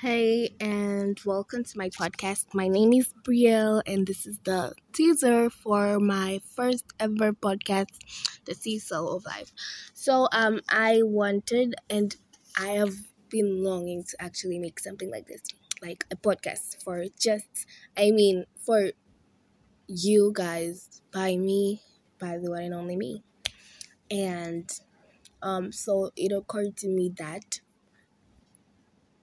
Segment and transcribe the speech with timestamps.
[0.00, 2.52] Hey, and welcome to my podcast.
[2.54, 7.88] My name is Brielle, and this is the teaser for my first ever podcast,
[8.44, 9.52] The Seesaw of Life.
[9.94, 12.14] So, um, I wanted and
[12.58, 12.94] I have
[13.30, 15.42] been longing to actually make something like this,
[15.82, 17.66] like a podcast for just,
[17.96, 18.90] I mean, for
[19.88, 21.82] you guys, by me,
[22.18, 23.22] by the one and only me.
[24.10, 24.70] And,
[25.42, 27.60] um, so it occurred to me that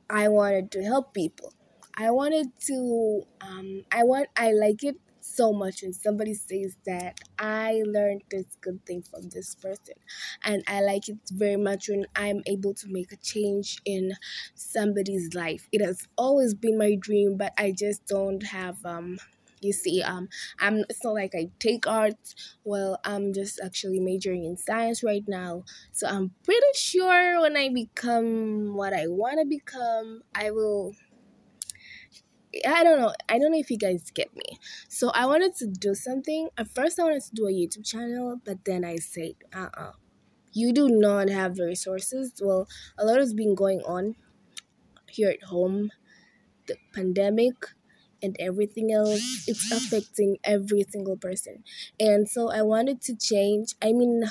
[0.09, 1.53] I wanted to help people.
[1.95, 7.17] I wanted to um I want I like it so much when somebody says that
[7.39, 9.95] I learned this good thing from this person.
[10.43, 14.13] And I like it very much when I'm able to make a change in
[14.55, 15.67] somebody's life.
[15.71, 19.17] It has always been my dream, but I just don't have um
[19.63, 20.27] you see um
[20.59, 25.23] i'm it's not like i take art well i'm just actually majoring in science right
[25.27, 30.93] now so i'm pretty sure when i become what i want to become i will
[32.67, 33.13] I don't know.
[33.29, 34.59] I don't know if you guys get me.
[34.87, 36.49] So I wanted to do something.
[36.57, 39.91] At first, I wanted to do a YouTube channel, but then I said, uh uh
[40.53, 42.33] You do not have the resources.
[42.41, 42.67] Well,
[42.97, 44.15] a lot has been going on
[45.09, 45.91] here at home.
[46.67, 47.55] The pandemic,
[48.23, 51.63] and everything else it's affecting every single person
[51.99, 54.23] and so i wanted to change i mean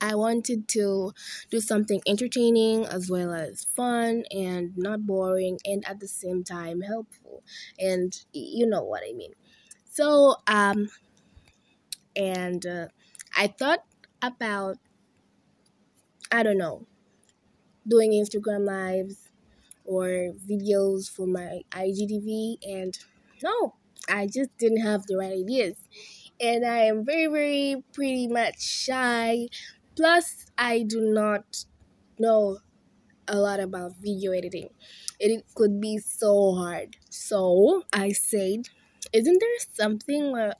[0.00, 1.12] I wanted to
[1.50, 6.82] do something entertaining as well as fun and not boring and at the same time
[6.82, 7.42] helpful.
[7.78, 9.32] And you know what I mean.
[9.88, 10.90] So, um,
[12.14, 12.88] and uh,
[13.36, 13.84] I thought
[14.22, 14.78] about,
[16.30, 16.86] I don't know,
[17.86, 19.30] doing Instagram lives
[19.86, 22.98] or videos for my IGTV and
[23.42, 23.74] no,
[24.08, 25.76] I just didn't have the right ideas.
[26.40, 29.48] And I am very, very pretty much shy.
[29.96, 31.64] Plus, I do not
[32.18, 32.58] know
[33.28, 34.68] a lot about video editing.
[35.18, 36.96] It could be so hard.
[37.08, 38.68] So I said,
[39.12, 40.54] isn't there something where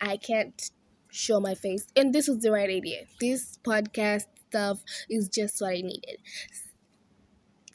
[0.00, 0.70] I can't
[1.10, 1.86] show my face?
[1.96, 3.02] And this was the right idea.
[3.20, 6.18] This podcast stuff is just what I needed.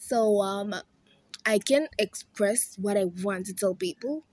[0.10, 0.76] So um
[1.46, 4.24] I can express what I want to tell people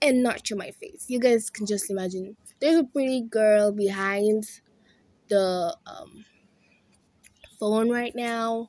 [0.00, 1.06] and not show my face.
[1.08, 4.44] You guys can just imagine there's a pretty girl behind
[5.28, 6.24] the um,
[7.58, 8.68] phone right now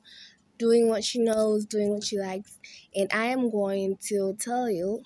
[0.58, 2.58] doing what she knows, doing what she likes,
[2.94, 5.02] and I am going to tell you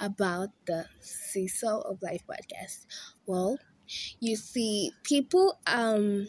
[0.00, 2.86] about the Seesaw of Life podcast.
[3.26, 3.58] Well,
[4.20, 6.28] you see, people um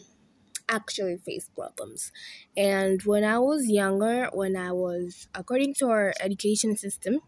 [0.70, 2.12] actually face problems.
[2.56, 7.20] And when I was younger, when I was, according to our education system,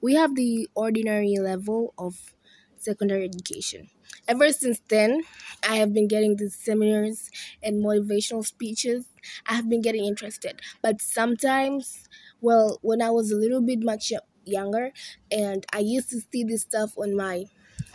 [0.00, 2.34] we have the ordinary level of
[2.76, 3.88] secondary education.
[4.28, 5.22] Ever since then,
[5.68, 7.30] I have been getting these seminars
[7.62, 9.06] and motivational speeches.
[9.46, 10.60] I have been getting interested.
[10.82, 12.08] But sometimes,
[12.40, 14.12] well, when I was a little bit much
[14.44, 14.92] younger,
[15.30, 17.46] and I used to see this stuff on my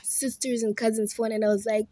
[0.04, 1.88] sisters and cousins' phone, and I was like,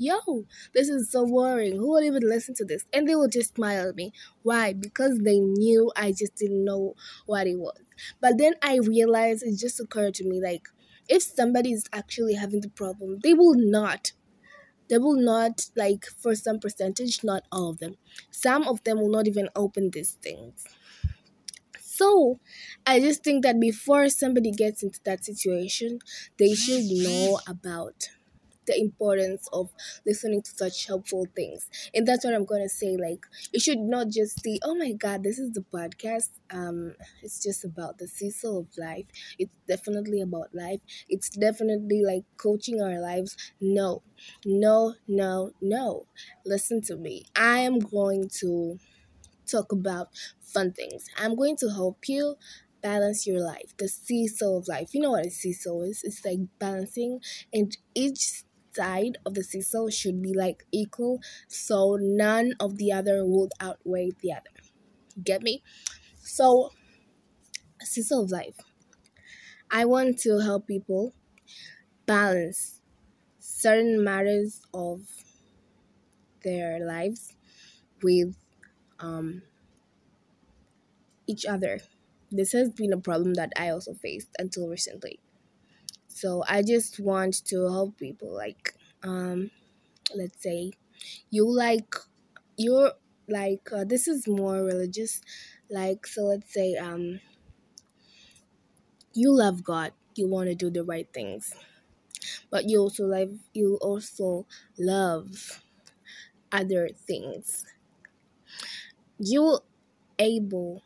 [0.00, 1.76] yo, this is so boring.
[1.76, 2.84] Who would even listen to this?
[2.92, 4.12] And they would just smile at me.
[4.42, 4.72] Why?
[4.72, 6.94] Because they knew I just didn't know
[7.26, 7.78] what it was.
[8.20, 10.68] But then I realized it just occurred to me like,
[11.08, 14.12] if somebody is actually having the problem, they will not.
[14.88, 17.96] They will not, like, for some percentage, not all of them.
[18.30, 20.64] Some of them will not even open these things.
[21.80, 22.40] So,
[22.86, 25.98] I just think that before somebody gets into that situation,
[26.38, 28.08] they should know about
[28.70, 29.70] the importance of
[30.06, 31.68] listening to such helpful things.
[31.94, 32.96] And that's what I'm gonna say.
[32.96, 36.30] Like you should not just say, Oh my god, this is the podcast.
[36.50, 39.06] Um it's just about the seesaw of life.
[39.38, 40.80] It's definitely about life.
[41.08, 43.36] It's definitely like coaching our lives.
[43.60, 44.02] No,
[44.44, 46.06] no, no, no.
[46.44, 47.26] Listen to me.
[47.36, 48.78] I am going to
[49.46, 50.08] talk about
[50.42, 51.06] fun things.
[51.18, 52.36] I'm going to help you
[52.82, 53.74] balance your life.
[53.78, 54.94] The seesaw of life.
[54.94, 56.02] You know what a seesaw is?
[56.04, 57.20] It's like balancing,
[57.52, 58.42] and each
[58.72, 64.10] side of the seesaw should be like equal so none of the other would outweigh
[64.20, 64.50] the other.
[65.22, 65.62] Get me?
[66.20, 66.70] So
[67.82, 68.56] seesaw of life.
[69.70, 71.14] I want to help people
[72.06, 72.80] balance
[73.40, 75.02] certain matters of
[76.42, 77.36] their lives
[78.02, 78.36] with
[79.00, 79.42] um,
[81.26, 81.80] each other.
[82.30, 85.18] This has been a problem that i also faced until recently
[86.10, 88.32] so I just want to help people.
[88.36, 88.74] Like,
[89.04, 89.50] um,
[90.16, 90.72] let's say
[91.30, 91.94] you like
[92.58, 92.92] you're
[93.28, 95.22] like uh, this is more religious.
[95.70, 97.20] Like, so let's say um,
[99.12, 99.92] you love God.
[100.16, 101.54] You want to do the right things,
[102.50, 104.46] but you also like you also
[104.78, 105.62] love
[106.52, 107.64] other things.
[109.18, 109.60] You
[110.18, 110.82] able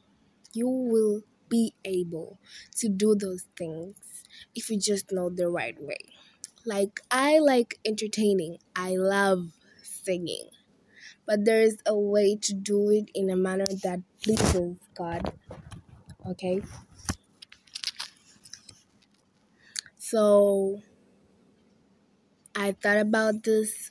[0.54, 2.38] you will be able
[2.76, 3.96] to do those things
[4.54, 5.98] if you just know the right way.
[6.66, 9.50] Like, I like entertaining, I love
[9.82, 10.48] singing,
[11.26, 15.32] but there is a way to do it in a manner that pleases God.
[16.26, 16.62] Okay?
[19.98, 20.80] So,
[22.54, 23.90] I thought about this,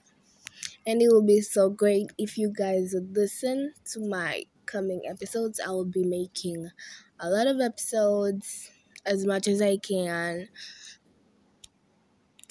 [0.88, 5.60] and it would be so great if you guys would listen to my coming episodes.
[5.60, 6.70] I will be making
[7.20, 8.72] a lot of episodes
[9.06, 10.50] as much as I can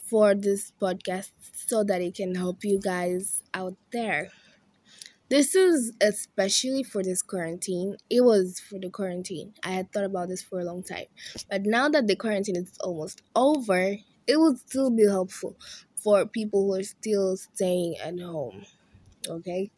[0.09, 4.31] for this podcast so that it can help you guys out there.
[5.31, 7.97] This is especially for this quarantine.
[8.11, 9.55] It was for the quarantine.
[9.65, 11.07] I had thought about this for a long time.
[11.51, 13.97] But now that the quarantine is almost over,
[14.27, 15.57] it will still be helpful
[15.97, 18.67] for people who are still staying at home.
[19.27, 19.71] Okay?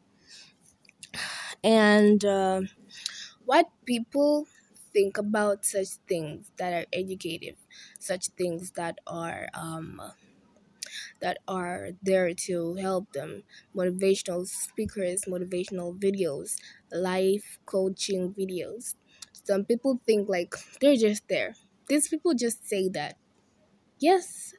[1.62, 2.62] And uh,
[3.44, 4.47] what people
[4.94, 7.58] think about such things that are educative,
[7.99, 10.00] such things that are um,
[11.20, 13.43] that are there to help them.
[13.75, 16.56] Motivational speakers, motivational videos,
[16.93, 18.94] life coaching videos.
[19.32, 21.55] Some people think like they're just there.
[21.88, 23.17] These people just say that.
[24.00, 24.55] Yes,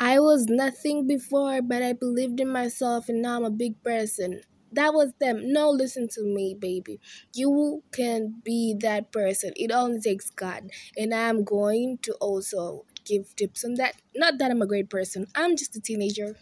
[0.00, 4.42] I was nothing before, but I believed in myself and now I'm a big person.
[4.76, 5.52] That was them.
[5.52, 7.00] No, listen to me, baby.
[7.34, 9.52] You can be that person.
[9.56, 10.70] It only takes God.
[10.96, 13.94] And I'm going to also give tips on that.
[14.14, 16.36] Not that I'm a great person, I'm just a teenager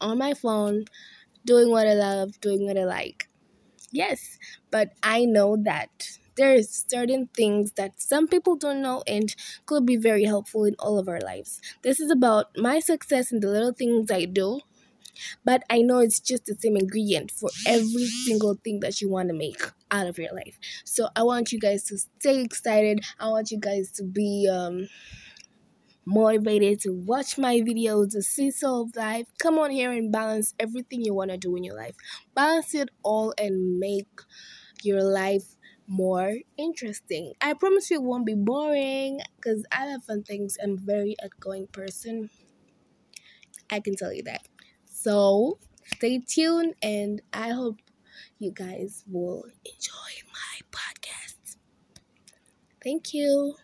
[0.00, 0.84] on my phone,
[1.44, 3.28] doing what I love, doing what I like.
[3.92, 4.38] Yes,
[4.70, 9.34] but I know that there's certain things that some people don't know and
[9.66, 11.60] could be very helpful in all of our lives.
[11.82, 14.60] This is about my success and the little things I do,
[15.44, 19.28] but I know it's just the same ingredient for every single thing that you want
[19.28, 19.60] to make
[19.90, 20.58] out of your life.
[20.84, 23.00] So I want you guys to stay excited.
[23.18, 24.88] I want you guys to be um
[26.04, 29.26] motivated to watch my videos, the seesaw of life.
[29.38, 31.96] Come on here and balance everything you want to do in your life.
[32.34, 34.08] Balance it all and make
[34.82, 35.56] your life
[35.88, 37.32] more interesting.
[37.40, 40.56] I promise you it won't be boring because I love fun things.
[40.62, 42.30] I'm a very outgoing person.
[43.70, 44.42] I can tell you that.
[45.06, 47.78] So stay tuned and I hope
[48.40, 51.56] you guys will enjoy my podcast.
[52.82, 53.56] Thank you.